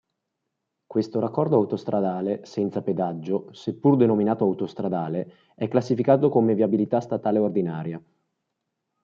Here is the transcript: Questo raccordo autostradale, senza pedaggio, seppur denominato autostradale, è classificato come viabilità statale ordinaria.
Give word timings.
Questo 0.87 1.19
raccordo 1.19 1.57
autostradale, 1.57 2.43
senza 2.43 2.81
pedaggio, 2.81 3.53
seppur 3.53 3.97
denominato 3.97 4.43
autostradale, 4.45 5.35
è 5.53 5.67
classificato 5.67 6.29
come 6.29 6.55
viabilità 6.55 6.99
statale 7.01 7.37
ordinaria. 7.37 8.03